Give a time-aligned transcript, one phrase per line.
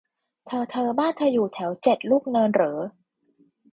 [0.47, 2.75] เธอเธอบ้านเธออยู่แถวเจ็ดลูกเนินเหรอ